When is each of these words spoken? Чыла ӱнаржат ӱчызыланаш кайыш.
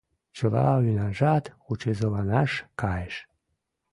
Чыла 0.35 0.67
ӱнаржат 0.87 1.45
ӱчызыланаш 1.71 2.51
кайыш. 2.81 3.15